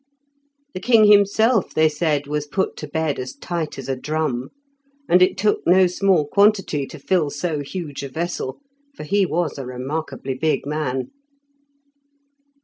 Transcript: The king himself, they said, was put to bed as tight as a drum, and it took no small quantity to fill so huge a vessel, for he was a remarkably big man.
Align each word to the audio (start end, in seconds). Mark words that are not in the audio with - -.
The 0.73 0.79
king 0.79 1.05
himself, 1.05 1.75
they 1.75 1.87
said, 1.87 2.25
was 2.25 2.47
put 2.47 2.75
to 2.77 2.87
bed 2.87 3.19
as 3.19 3.35
tight 3.35 3.77
as 3.77 3.87
a 3.87 3.95
drum, 3.95 4.49
and 5.07 5.21
it 5.21 5.37
took 5.37 5.59
no 5.67 5.85
small 5.85 6.25
quantity 6.25 6.87
to 6.87 6.97
fill 6.97 7.29
so 7.29 7.59
huge 7.59 8.01
a 8.01 8.09
vessel, 8.09 8.57
for 8.95 9.03
he 9.03 9.27
was 9.27 9.59
a 9.59 9.65
remarkably 9.67 10.33
big 10.33 10.65
man. 10.65 11.11